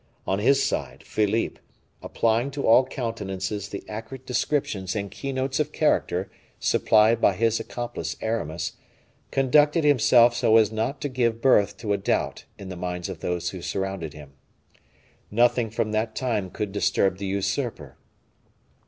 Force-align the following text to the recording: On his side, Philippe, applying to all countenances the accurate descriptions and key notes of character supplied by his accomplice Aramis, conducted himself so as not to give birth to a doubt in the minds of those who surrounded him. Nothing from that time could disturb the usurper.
On 0.25 0.39
his 0.39 0.63
side, 0.63 1.03
Philippe, 1.03 1.59
applying 2.01 2.49
to 2.49 2.65
all 2.65 2.83
countenances 2.87 3.69
the 3.69 3.83
accurate 3.87 4.25
descriptions 4.25 4.95
and 4.95 5.11
key 5.11 5.31
notes 5.31 5.59
of 5.59 5.71
character 5.71 6.31
supplied 6.59 7.21
by 7.21 7.35
his 7.35 7.59
accomplice 7.59 8.15
Aramis, 8.19 8.71
conducted 9.29 9.83
himself 9.83 10.33
so 10.33 10.57
as 10.57 10.71
not 10.71 11.01
to 11.01 11.07
give 11.07 11.39
birth 11.39 11.77
to 11.77 11.93
a 11.93 11.97
doubt 11.97 12.45
in 12.57 12.69
the 12.69 12.75
minds 12.75 13.09
of 13.09 13.19
those 13.19 13.51
who 13.51 13.61
surrounded 13.61 14.13
him. 14.15 14.33
Nothing 15.29 15.69
from 15.69 15.91
that 15.91 16.15
time 16.15 16.49
could 16.49 16.71
disturb 16.71 17.19
the 17.19 17.27
usurper. 17.27 17.95